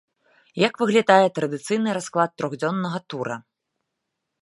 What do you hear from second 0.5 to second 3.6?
Як выглядае традыцыйны расклад трохдзённага тура?